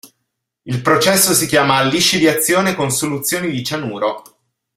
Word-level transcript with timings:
Il 0.65 0.81
processo 0.81 1.31
si 1.35 1.45
chiama 1.45 1.83
lisciviazione 1.83 2.73
con 2.73 2.89
soluzioni 2.89 3.51
di 3.51 3.63
cianuro. 3.63 4.23